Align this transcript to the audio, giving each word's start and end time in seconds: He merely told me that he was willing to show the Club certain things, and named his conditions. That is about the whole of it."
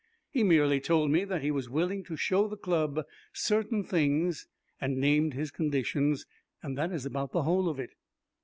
He 0.31 0.41
merely 0.43 0.79
told 0.79 1.11
me 1.11 1.25
that 1.25 1.43
he 1.43 1.51
was 1.51 1.69
willing 1.69 2.03
to 2.05 2.15
show 2.15 2.47
the 2.47 2.57
Club 2.57 3.05
certain 3.33 3.83
things, 3.83 4.47
and 4.79 4.97
named 4.97 5.35
his 5.35 5.51
conditions. 5.51 6.25
That 6.63 6.91
is 6.91 7.05
about 7.05 7.33
the 7.33 7.43
whole 7.43 7.69
of 7.69 7.79
it." 7.79 7.91